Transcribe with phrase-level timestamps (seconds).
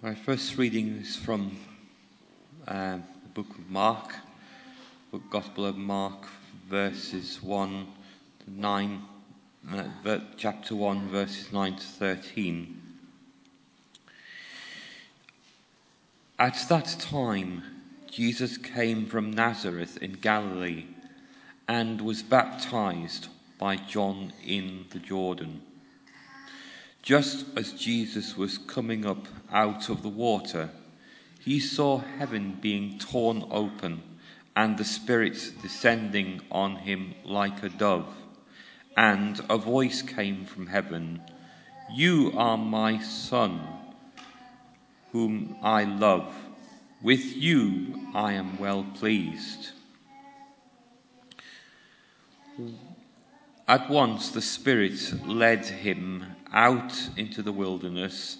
[0.00, 1.58] My first reading is from
[2.68, 4.14] um, the book of Mark,
[5.10, 6.28] book Gospel of Mark,
[6.68, 7.84] verses 1
[8.44, 9.02] to 9,
[9.72, 12.80] uh, chapter 1, verses 9 to 13.
[16.38, 17.64] At that time,
[18.08, 20.86] Jesus came from Nazareth in Galilee
[21.66, 23.26] and was baptized
[23.58, 25.60] by John in the Jordan.
[27.08, 30.68] Just as Jesus was coming up out of the water,
[31.40, 34.02] he saw heaven being torn open
[34.54, 38.14] and the spirits descending on him like a dove.
[38.94, 41.22] And a voice came from heaven
[41.90, 43.58] You are my Son,
[45.10, 46.30] whom I love.
[47.02, 49.70] With you I am well pleased.
[53.66, 58.38] At once the Spirit led him out into the wilderness,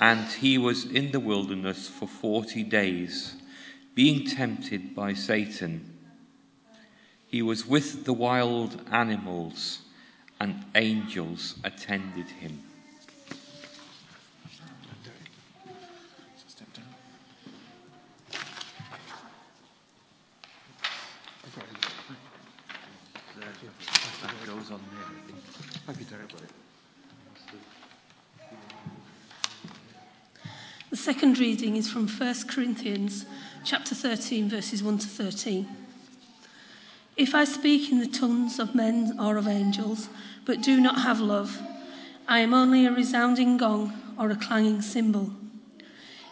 [0.00, 3.36] and he was in the wilderness for forty days,
[3.94, 5.98] being tempted by Satan.
[7.26, 9.80] He was with the wild animals,
[10.40, 12.62] and angels attended him.
[24.60, 25.04] goes on there,
[25.88, 26.69] I think.
[31.00, 33.24] Second reading is from 1 Corinthians
[33.64, 35.66] chapter 13 verses 1 to 13.
[37.16, 40.10] If I speak in the tongues of men or of angels,
[40.44, 41.58] but do not have love,
[42.28, 45.30] I am only a resounding gong or a clanging cymbal.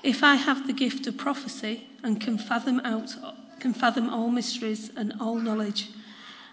[0.03, 3.15] If I have the gift of prophecy and can fathom out
[3.61, 5.89] can fathom all mysteries and all knowledge,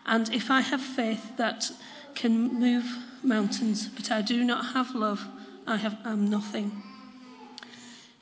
[0.05, 1.69] and if I have faith that
[2.16, 2.86] can move
[3.21, 5.27] mountains, but I do not have love,
[5.67, 6.81] I have am nothing.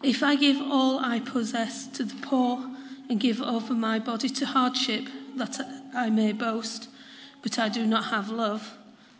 [0.03, 2.69] If I give all I possess to the poor
[3.09, 5.57] and give over my body to hardship that
[5.95, 6.89] I may boast,
[7.41, 8.77] but I do not have love,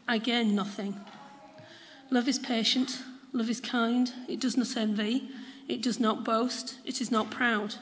[0.10, 1.00] I gain nothing.
[2.12, 3.02] Love is patient,
[3.32, 5.30] love is kind, it does not envy,
[5.70, 7.76] it does not boast, it is not proud.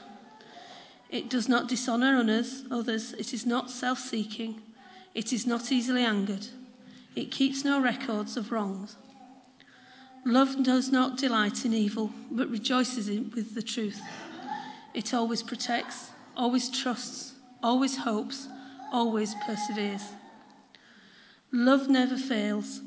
[1.10, 4.62] It does not dishonour others, others, it is not self seeking,
[5.12, 6.46] it is not easily angered,
[7.16, 8.96] it keeps no records of wrongs.
[10.24, 14.00] Love does not delight in evil, but rejoices in, with the truth.
[14.94, 18.46] It always protects, always trusts, always hopes,
[18.92, 20.02] always perseveres.
[21.50, 22.80] Love never fails,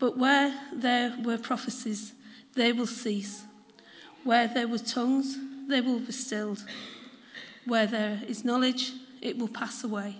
[0.00, 2.14] but where there were prophecies,
[2.54, 3.44] they will cease.
[4.24, 5.38] Where there were tongues,
[5.68, 6.64] they will be stilled.
[7.64, 10.16] Where there is knowledge, it will pass away.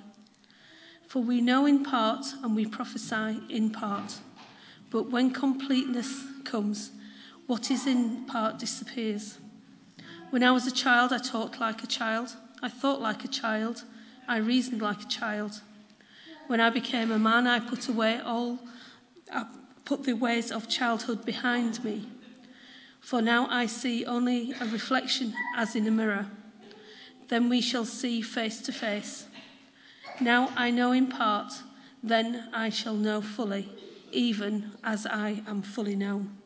[1.09, 4.15] For we know in part and we prophesy in part.
[4.91, 6.91] But when completeness comes,
[7.47, 9.39] what is in part disappears.
[10.31, 13.85] When I was a child, I talked like a child, I thought like a child,
[14.29, 15.61] I reasoned like a child.
[16.49, 18.59] When I became a man, I put away all,
[19.33, 19.47] I
[19.85, 22.07] put the ways of childhood behind me.
[23.01, 26.27] For now I see only a reflection as in a mirror.
[27.29, 29.27] Then we shall see face to face.
[30.21, 31.53] Now I know in part,
[32.03, 33.69] then I shall know fully
[34.13, 36.37] even as I am fully known.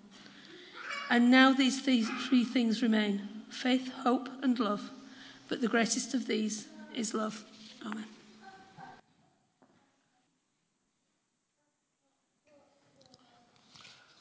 [1.11, 4.91] And now these three things remain faith, hope, and love.
[5.49, 7.45] But the greatest of these is love.
[7.85, 8.05] Amen.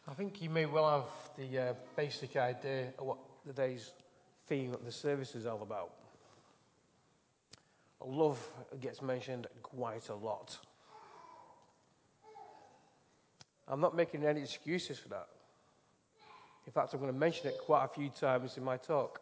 [0.07, 3.91] I think you may well have the uh, basic idea of what the day's
[4.47, 5.91] theme of the service is all about.
[8.05, 8.37] Love
[8.81, 10.57] gets mentioned quite a lot.
[13.67, 15.27] I'm not making any excuses for that.
[16.65, 19.19] In fact, I'm going to mention it quite a few times in my talk.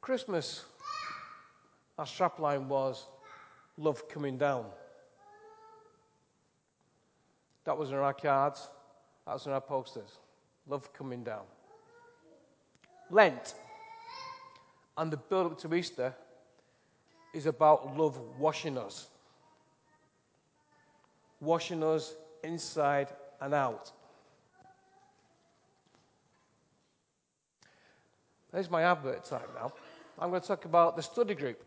[0.00, 0.64] Christmas,
[1.98, 3.06] our strapline was
[3.76, 4.66] love coming down.
[7.64, 8.68] That was on our cards,
[9.26, 10.18] that was on our posters.
[10.68, 11.42] Love coming down.
[13.10, 13.54] Lent
[14.96, 16.14] and the build up to Easter
[17.36, 19.08] is about love washing us,
[21.40, 23.08] washing us inside
[23.42, 23.92] and out.
[28.50, 29.70] There's my advert time now.
[30.18, 31.62] I'm going to talk about the study group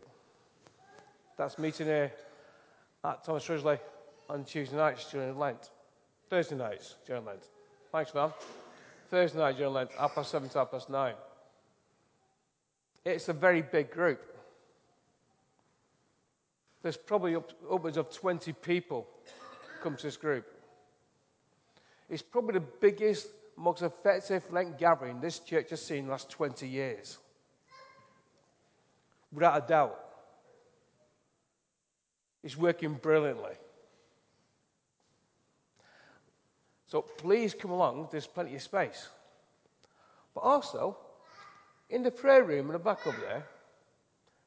[1.38, 2.10] that's meeting here
[3.04, 3.78] at Thomas Risley
[4.28, 5.70] on Tuesday nights during Lent.
[6.28, 7.44] Thursday nights during Lent.
[7.92, 8.32] Thanks, man.
[9.08, 11.14] Thursday night during Lent, half past seven to half past nine.
[13.04, 14.29] It's a very big group.
[16.82, 19.06] There's probably up, upwards of 20 people
[19.82, 20.46] come to this group.
[22.08, 26.30] It's probably the biggest, most effective Lent gathering this church has seen in the last
[26.30, 27.18] 20 years.
[29.32, 30.00] Without a doubt.
[32.42, 33.52] It's working brilliantly.
[36.86, 39.08] So please come along, there's plenty of space.
[40.34, 40.96] But also,
[41.88, 43.44] in the prayer room in the back up there,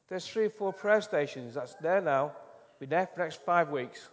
[0.08, 2.32] there's three or four prayer stations that's there now,
[2.78, 4.08] be there for the next five weeks.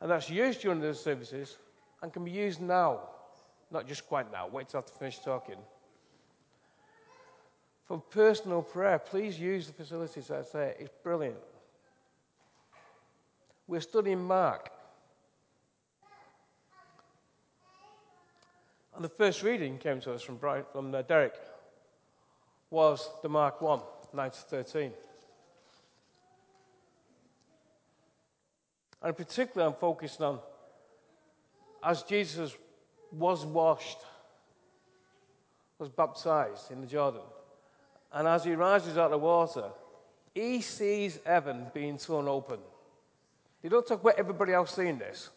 [0.00, 1.56] And that's used during the services
[2.02, 3.00] and can be used now.
[3.70, 5.56] Not just quite now, wait till I finish talking.
[7.86, 10.74] For personal prayer, please use the facilities I say.
[10.78, 11.36] It's brilliant.
[13.68, 14.70] We're studying Mark.
[18.94, 21.34] And the first reading came to us from, Brian, from uh, Derek
[22.70, 23.80] was the Mark 1,
[24.12, 24.92] 9 to 13.
[29.02, 30.38] And particularly, I'm focusing on
[31.82, 32.56] as Jesus
[33.12, 33.98] was washed,
[35.78, 37.20] was baptized in the Jordan,
[38.12, 39.68] and as he rises out of the water,
[40.34, 42.58] he sees heaven being torn open.
[43.62, 45.30] They don't talk about everybody else seeing this.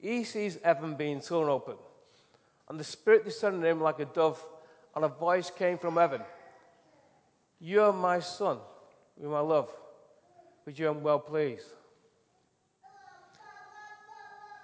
[0.00, 1.76] He sees heaven being torn open,
[2.68, 4.44] and the Spirit descended on him like a dove,
[4.94, 6.20] and a voice came from heaven
[7.60, 8.58] You are my Son,
[9.20, 9.70] whom I love,
[10.64, 11.66] with you I'm well pleased.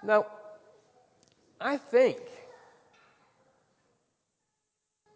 [0.03, 0.25] Now,
[1.59, 2.17] I think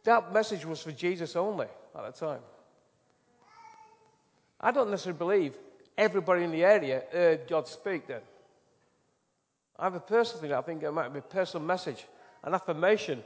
[0.04, 2.42] that message was for Jesus only at that time.
[4.62, 5.54] I don't necessarily believe
[5.98, 8.22] everybody in the area heard God speak then.
[9.78, 12.06] I have a personal thing, I think it might be a personal message,
[12.44, 13.24] an affirmation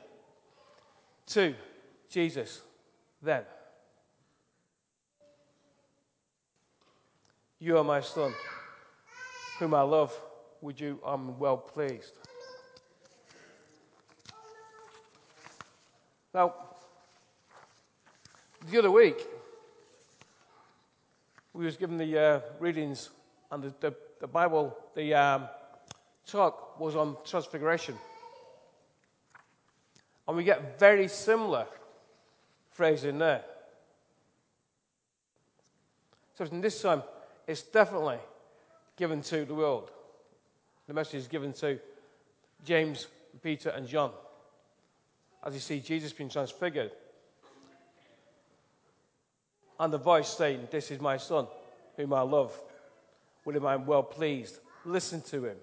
[1.27, 1.53] to
[2.09, 2.61] Jesus
[3.21, 3.43] then.
[7.59, 8.33] You are my son,
[9.59, 10.17] whom I love.
[10.61, 10.99] Would you?
[11.05, 12.13] I'm well pleased.
[16.33, 16.53] Now,
[18.69, 19.25] the other week,
[21.53, 23.09] we was given the uh, readings
[23.51, 25.49] and the, the, the Bible, the um,
[26.25, 27.95] talk was on transfiguration.
[30.27, 31.65] And we get very similar
[32.79, 33.43] phrase in there.
[36.37, 37.03] So this time,
[37.45, 38.19] it's definitely
[38.95, 39.91] given to the world.
[40.87, 41.77] The message is given to
[42.63, 43.07] James,
[43.43, 44.11] Peter, and John
[45.45, 46.91] as you see Jesus being transfigured.
[49.77, 51.47] And the voice saying, This is my son,
[51.97, 52.57] whom I love,
[53.43, 54.57] with whom I am well pleased.
[54.85, 55.57] Listen to him.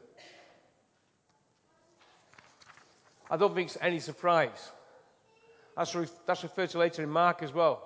[3.30, 4.70] I don't think it's any surprise.
[5.76, 7.82] That's, re- that's referred to later in Mark as well.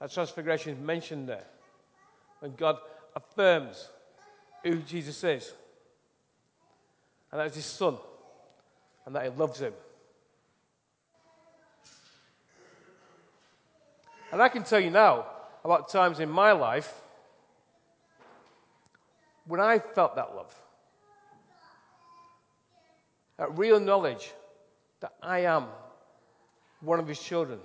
[0.00, 1.44] That transfiguration is mentioned there.
[2.40, 2.78] When God
[3.14, 3.88] affirms
[4.64, 5.52] who Jesus is,
[7.30, 7.96] and that is his son,
[9.06, 9.72] and that he loves him.
[14.32, 15.26] And I can tell you now
[15.64, 16.92] about times in my life
[19.46, 20.54] when I felt that love.
[23.36, 24.32] That real knowledge
[25.00, 25.66] that I am
[26.84, 27.58] one of his children.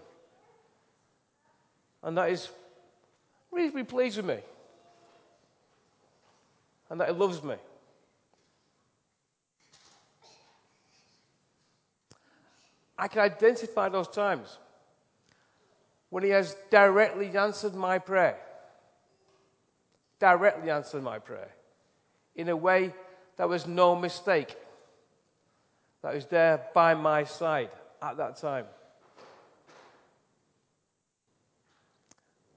[2.04, 2.50] And that is
[3.52, 4.40] reasonably pleased with me.
[6.90, 7.56] And that he loves me.
[13.00, 14.58] I can identify those times
[16.10, 18.38] when He has directly answered my prayer.
[20.20, 21.50] Directly answered my prayer
[22.36, 22.94] in a way
[23.38, 24.56] that was no mistake,
[26.02, 27.70] that was there by my side
[28.02, 28.66] at that time.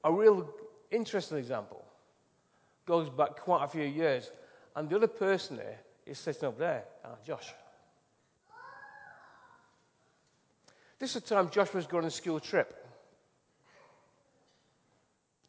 [0.04, 0.48] A real
[0.90, 1.84] interesting example
[2.86, 4.30] goes back quite a few years,
[4.74, 7.52] and the other person there is sitting up there, uh, Josh.
[10.98, 12.86] This is the time Josh was going on a school trip.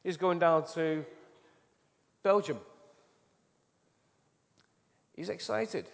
[0.03, 1.05] He's going down to
[2.23, 2.59] Belgium.
[5.15, 5.85] He's excited.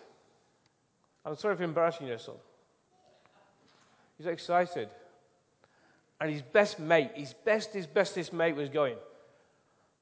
[1.25, 2.35] I'm sorry for embarrassing you, son.
[4.17, 4.89] He's excited.
[6.21, 8.97] And his best mate, his best, his bestest mate was going.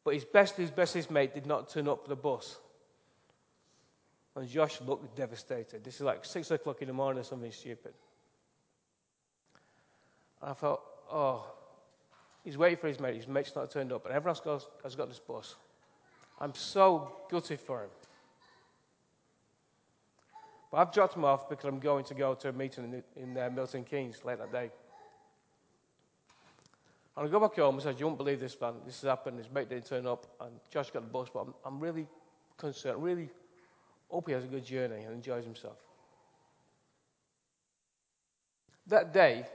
[0.03, 2.57] But his best, his bestest mate did not turn up for the bus.
[4.35, 5.83] And Josh looked devastated.
[5.83, 7.93] This is like six o'clock in the morning or something stupid.
[10.41, 10.81] And I thought,
[11.11, 11.45] oh,
[12.47, 13.17] He's waiting for his mate.
[13.17, 15.55] His mate's not turned up, and everyone else has got this bus.
[16.39, 17.89] I'm so gutted for him.
[20.71, 23.37] But I've dropped him off because I'm going to go to a meeting in, in
[23.37, 24.71] uh, Milton Keynes late that day.
[27.17, 28.75] And I go back home and says, You won't believe this, man.
[28.85, 29.39] This has happened.
[29.39, 30.27] His mate didn't turn up.
[30.39, 32.07] And Josh got the bus, but I'm, I'm really
[32.57, 33.01] concerned.
[33.01, 33.29] Really
[34.07, 35.77] hope he has a good journey and enjoys himself.
[38.85, 39.47] That day,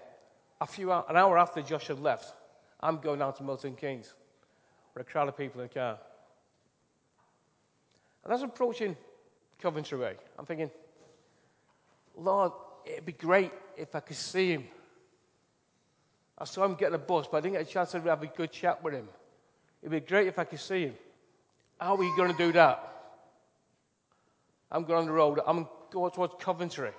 [0.60, 2.34] a few an hour after Josh had left,
[2.80, 4.12] I'm going down to Milton Keynes
[4.92, 5.98] with a crowd of people in a car.
[8.24, 8.96] And as I'm approaching
[9.60, 10.70] Coventry Way, I'm thinking,
[12.16, 12.52] Lord,
[12.84, 14.64] it'd be great if I could see him
[16.42, 18.26] I saw him getting a bus, but I didn't get a chance to have a
[18.26, 19.06] good chat with him.
[19.80, 20.94] It'd be great if I could see him.
[21.78, 22.82] How are you going to do that?
[24.72, 25.38] I'm going on the road.
[25.46, 26.90] I'm going towards Coventry.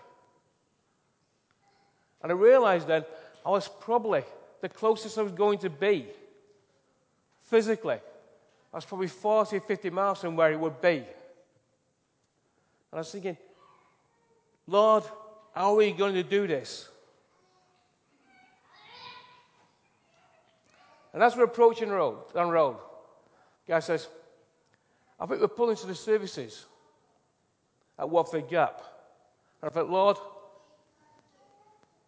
[2.21, 3.03] And I realized then
[3.45, 4.23] I was probably
[4.61, 6.07] the closest I was going to be
[7.41, 7.95] physically.
[7.95, 10.99] I was probably 40, 50 miles from where it would be.
[10.99, 11.05] And
[12.93, 13.35] I was thinking,
[14.67, 15.03] Lord,
[15.53, 16.87] how are we going to do this?
[21.13, 22.77] And as we're approaching road, down road,
[23.67, 24.07] guy says,
[25.19, 26.65] I think we're pulling to the services
[27.99, 28.81] at Watford Gap.
[29.61, 30.17] And I thought, Lord,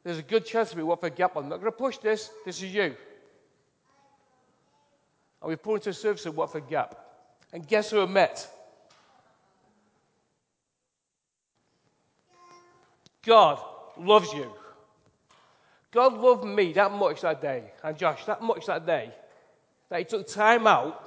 [0.03, 1.35] there's a good chance of me Watford Gap.
[1.35, 2.31] I'm not going to push this.
[2.45, 2.95] This is you.
[5.41, 6.99] And we pulled into the service at Watford Gap.
[7.53, 8.47] And guess who I met?
[13.23, 13.59] God
[13.97, 14.51] loves you.
[15.95, 19.13] God loved me that much that day, and Josh that much that day,
[19.87, 21.01] that he took time out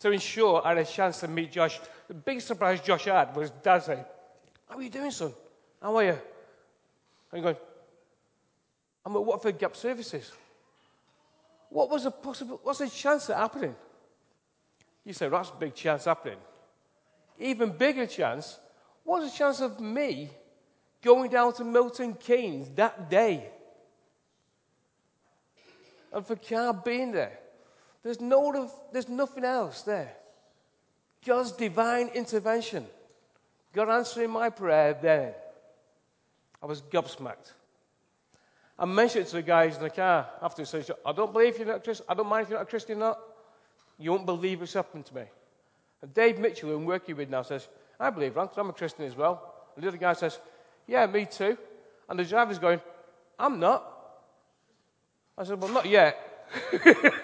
[0.00, 1.80] to ensure I had a chance to meet Josh.
[2.06, 4.04] The big surprise Josh had was Dad saying,
[4.68, 5.32] How are you doing, son?
[5.80, 6.18] How are you?
[7.32, 7.56] And going,
[9.06, 10.30] I'm at Watford Gap Services.
[11.70, 13.74] What was the possible, what's the chance of happening?
[15.06, 16.38] You say, that's a big chance happening.
[17.38, 18.58] Even bigger chance,
[19.02, 20.28] what's the chance of me
[21.02, 23.48] going down to Milton Keynes that day?
[26.12, 27.38] And for Carl being there,
[28.02, 30.12] there's, no, there's nothing else there.
[31.24, 32.86] God's divine intervention.
[33.72, 35.32] God answering my prayer then.
[36.62, 37.52] I was gobsmacked.
[38.78, 40.62] I mentioned it to the guys in the car after.
[40.62, 42.06] He says, I don't believe you're not a Christian.
[42.08, 43.20] I don't mind if you're not a Christian or not.
[43.98, 45.22] You won't believe what's happened to me.
[46.02, 47.68] And Dave Mitchell, who I'm working with now, says,
[48.00, 49.54] I believe, because I'm a Christian as well.
[49.76, 50.38] And the other guy says,
[50.86, 51.56] Yeah, me too.
[52.08, 52.80] And the driver's going,
[53.38, 53.91] I'm not.
[55.36, 56.18] I said, Well, not yet.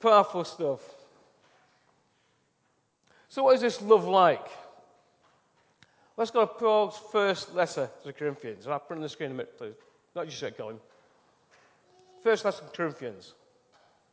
[0.00, 0.80] Powerful stuff.
[3.28, 4.46] So, what is this love like?
[6.16, 8.66] Let's go to Paul's first letter to the Corinthians.
[8.66, 9.74] I'll put it on the screen a minute, please.
[10.16, 10.78] Not just yet, Colin.
[12.24, 13.34] First letter to Corinthians.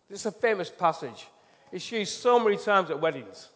[0.10, 1.28] This is a famous passage.
[1.72, 3.50] It's used so many times at weddings.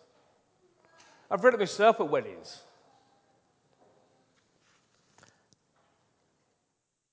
[1.30, 2.62] I've read it myself at weddings.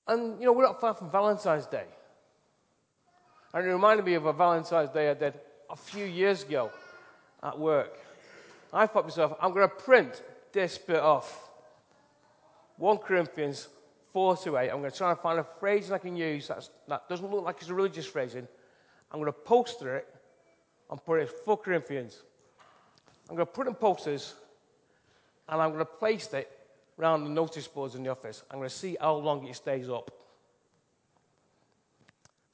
[0.07, 1.85] And, you know, we're not far from Valentine's Day.
[3.53, 5.33] And it reminded me of a Valentine's Day I did
[5.69, 6.71] a few years ago
[7.43, 7.99] at work.
[8.71, 10.21] I thought to myself, I'm going to print
[10.53, 11.49] this bit off.
[12.77, 13.67] 1 Corinthians
[14.13, 14.69] 4 to 8.
[14.69, 17.57] I'm going to try and find a phrase I can use that doesn't look like
[17.59, 18.47] it's a religious phrasing.
[19.11, 20.07] I'm going to poster it
[20.89, 22.21] and put it 4 Corinthians.
[23.29, 24.35] I'm going to put in posters
[25.49, 26.51] and I'm going to place it
[26.99, 28.43] around the notice boards in the office.
[28.49, 30.11] I'm going to see how long it stays up.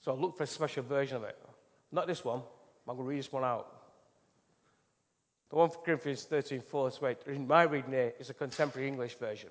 [0.02, 1.38] So I'll look for a special version of it.
[1.92, 2.42] Not this one.
[2.88, 3.84] I'm going to read this one out.
[5.50, 8.88] The one for Corinthians 13, 4 to 8, in my reading here, is a contemporary
[8.88, 9.50] English version.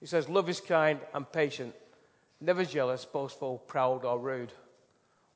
[0.00, 1.74] It says, Love is kind and patient,
[2.40, 4.52] never jealous, boastful, proud, or rude.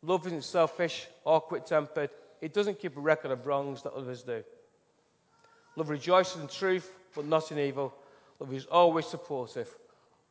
[0.03, 2.11] Love isn't selfish or quick tempered.
[2.41, 4.43] It doesn't keep a record of wrongs that others do.
[5.77, 7.95] Love rejoices in truth, but not in evil.
[8.39, 9.69] Love is always supportive,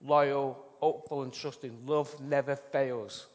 [0.02, 1.86] loyal, hopeful, and trusting.
[1.86, 3.28] Love never fails.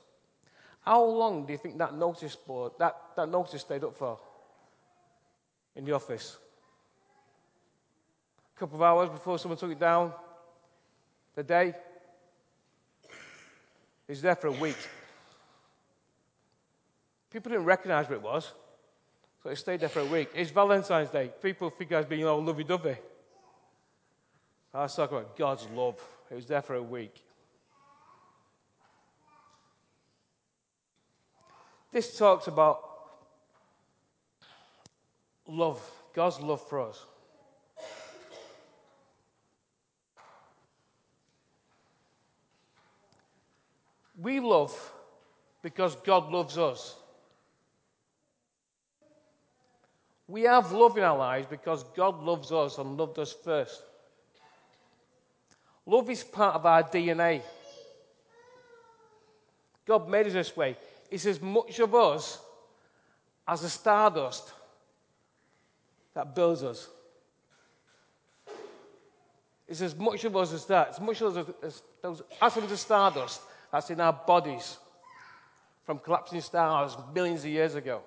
[0.80, 4.18] How long do you think that notice board, that, that notice stayed up for?
[5.78, 6.36] in the office.
[8.56, 10.12] A couple of hours before someone took it down,
[11.36, 11.68] the day,
[14.08, 14.76] it was there for a week.
[17.30, 18.52] People didn't recognize what it was,
[19.42, 20.30] so it stayed there for a week.
[20.34, 21.30] It's Valentine's Day.
[21.40, 22.96] People think I was being all lovey dovey.
[24.78, 26.00] I was talking about God's love.
[26.30, 27.24] It was there for a week.
[31.90, 32.78] This talks about
[35.48, 35.82] love,
[36.14, 37.04] God's love for us.
[44.16, 44.92] We love
[45.60, 46.94] because God loves us.
[50.28, 53.82] We have love in our lives because God loves us and loved us first.
[55.88, 57.40] Love is part of our DNA.
[59.86, 60.76] God made us this way.
[61.10, 62.38] It's as much of us
[63.48, 64.52] as the stardust
[66.12, 66.90] that builds us.
[69.66, 70.90] It's as much of us as that.
[70.90, 73.40] As much of us as those atoms of stardust
[73.72, 74.76] that's in our bodies
[75.86, 78.02] from collapsing stars millions of years ago.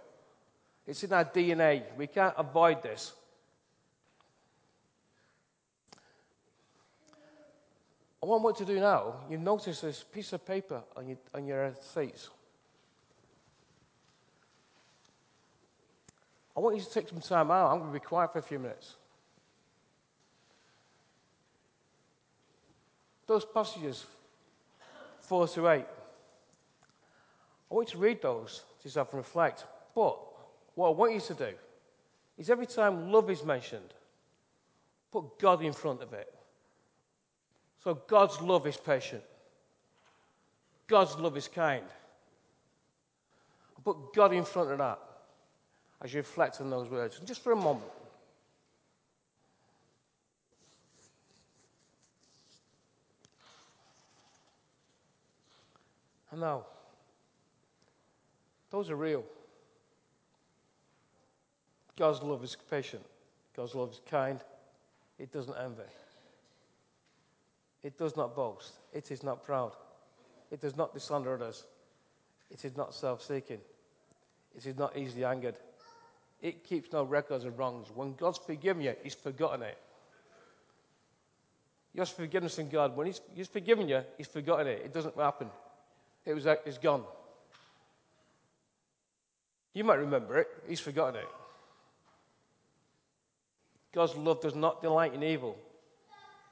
[0.85, 1.81] It's in our DNA.
[1.97, 3.13] We can't avoid this.
[8.21, 9.15] I want what to do now.
[9.29, 12.29] You notice this piece of paper on your, on your seats.
[16.55, 17.71] I want you to take some time out.
[17.71, 18.95] I'm going to be quiet for a few minutes.
[23.25, 24.05] Those passages,
[25.21, 25.85] 4 to 8,
[27.71, 29.65] I want you to read those to yourself and reflect.
[29.95, 30.19] But
[30.75, 31.53] what I want you to do
[32.37, 33.93] is every time love is mentioned,
[35.11, 36.31] put God in front of it.
[37.83, 39.23] So God's love is patient.
[40.87, 41.85] God's love is kind.
[43.83, 44.99] Put God in front of that
[46.01, 47.17] as you reflect on those words.
[47.17, 47.89] And just for a moment.
[56.31, 56.65] And now,
[58.69, 59.23] those are real.
[61.97, 63.03] God's love is patient.
[63.55, 64.39] God's love is kind.
[65.19, 65.83] It doesn't envy.
[67.83, 68.73] It does not boast.
[68.93, 69.73] It is not proud.
[70.51, 71.65] It does not dishonor others.
[72.49, 73.59] It is not self seeking.
[74.55, 75.55] It is not easily angered.
[76.41, 77.87] It keeps no records of wrongs.
[77.93, 79.77] When God's forgiven you, He's forgotten it.
[81.93, 84.81] Your forgiveness in God, when he's, he's forgiven you, He's forgotten it.
[84.85, 85.49] It doesn't happen.
[86.25, 87.03] It was, it's gone.
[89.73, 91.27] You might remember it, He's forgotten it.
[93.93, 95.57] God's love does not delight in evil,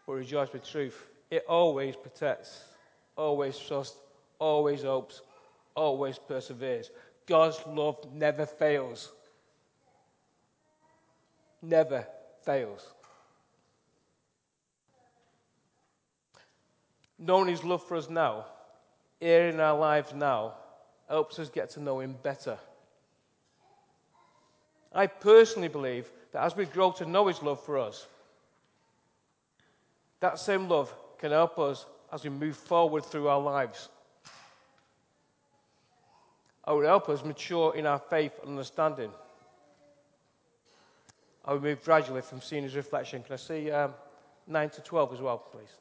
[0.05, 1.01] but rejoice with truth.
[1.29, 2.63] It always protects,
[3.15, 3.97] always trusts,
[4.39, 5.21] always hopes,
[5.75, 6.89] always perseveres.
[7.27, 9.11] God's love never fails.
[11.61, 12.07] Never
[12.43, 12.87] fails.
[17.19, 18.45] Knowing His love for us now,
[19.19, 20.53] here in our lives now,
[21.07, 22.57] helps us get to know Him better.
[24.93, 28.07] I personally believe that as we grow to know His love for us,
[30.21, 33.89] that same love can help us as we move forward through our lives.
[36.67, 39.11] It will help us mature in our faith and understanding.
[41.45, 43.23] I will move gradually from seeing reflection.
[43.23, 43.93] Can I see um,
[44.47, 45.73] 9 to 12 as well, please?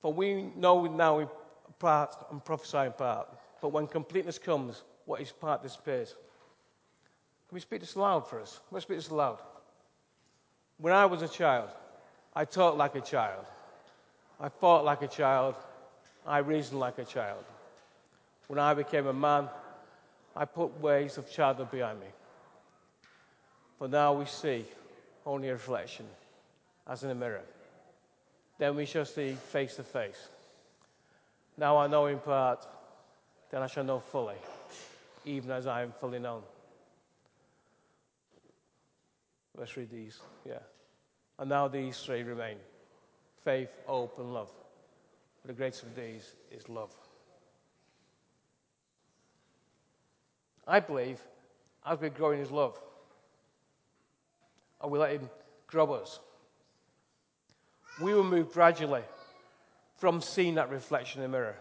[0.00, 1.28] For we know now in
[1.78, 3.28] part and prophesy in part,
[3.60, 6.14] but when completeness comes, what is part disappears.
[7.48, 8.60] Can we speak this aloud for us?
[8.70, 9.40] Let's speak this aloud.
[10.78, 11.70] When I was a child,
[12.36, 13.44] I talked like a child.
[14.40, 15.54] I fought like a child.
[16.26, 17.44] I reasoned like a child.
[18.48, 19.48] When I became a man,
[20.36, 22.06] I put ways of childhood behind me.
[23.78, 24.64] For now we see
[25.24, 26.06] only a reflection,
[26.86, 27.42] as in a mirror.
[28.58, 30.28] Then we shall see face to face.
[31.56, 32.66] Now I know in part,
[33.50, 34.36] then I shall know fully,
[35.24, 36.42] even as I am fully known.
[39.56, 40.20] Let's read these.
[40.44, 40.58] Yeah.
[41.38, 42.56] And now these three remain
[43.44, 44.50] faith, hope, and love.
[45.42, 46.94] But the greatest of these is love.
[50.66, 51.20] I believe
[51.84, 52.80] as we grow in His love,
[54.80, 55.28] and we let Him
[55.66, 56.18] grow us,
[58.00, 59.02] we will move gradually
[59.96, 61.56] from seeing that reflection in the mirror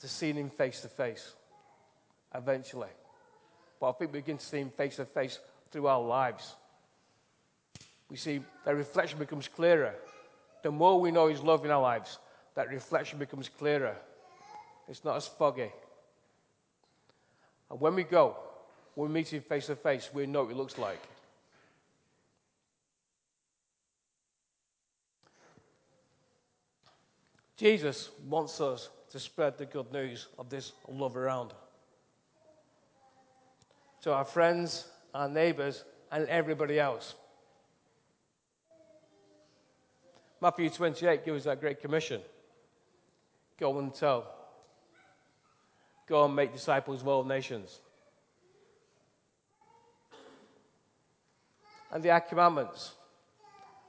[0.00, 1.34] to seeing Him face to face
[2.34, 2.88] eventually.
[3.80, 5.38] But I think we begin to see Him face to face
[5.70, 6.56] through our lives
[8.10, 9.94] we see that reflection becomes clearer.
[10.62, 12.18] The more we know His love in our lives,
[12.54, 13.96] that reflection becomes clearer.
[14.88, 15.70] It's not as foggy.
[17.70, 18.36] And when we go,
[18.94, 21.00] when we meet Him face to face, we know what He looks like.
[27.56, 31.52] Jesus wants us to spread the good news of this love around
[34.02, 37.14] to our friends, our neighbors, and everybody else.
[40.40, 42.20] Matthew 28 gives us that great commission
[43.58, 44.26] go and tell,
[46.08, 47.78] go and make disciples of all nations.
[51.92, 52.92] And the commandments,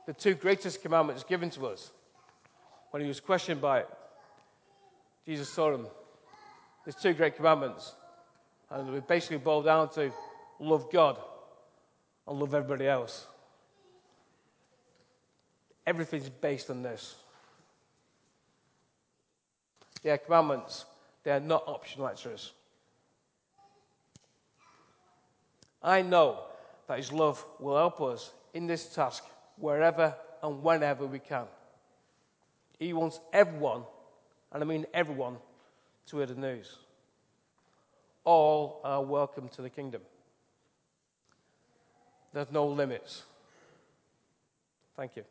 [0.05, 1.91] the two greatest commandments given to us.
[2.89, 3.89] When he was questioned by it,
[5.25, 5.87] Jesus told him,
[6.83, 7.93] There's two great commandments.
[8.69, 10.11] And we basically boil down to
[10.59, 11.17] love God
[12.27, 13.27] and love everybody else.
[15.85, 17.15] Everything's based on this.
[20.05, 20.85] Are commandments,
[21.23, 22.51] they are not optional extras.
[25.83, 26.39] I know
[26.87, 29.23] that His love will help us in this task
[29.57, 31.45] wherever and whenever we can.
[32.79, 33.83] He wants everyone,
[34.51, 35.37] and I mean everyone,
[36.07, 36.77] to hear the news.
[38.23, 40.01] All are welcome to the kingdom.
[42.33, 43.23] There's no limits.
[44.95, 45.23] Thank you.